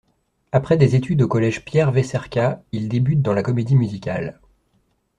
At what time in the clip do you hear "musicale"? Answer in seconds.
3.75-4.39